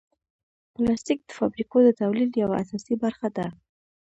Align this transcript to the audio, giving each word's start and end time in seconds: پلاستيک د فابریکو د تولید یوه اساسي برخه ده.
پلاستيک 0.73 1.19
د 1.25 1.29
فابریکو 1.37 1.77
د 1.83 1.89
تولید 2.01 2.31
یوه 2.43 2.55
اساسي 2.63 2.95
برخه 3.03 3.27
ده. 3.37 3.47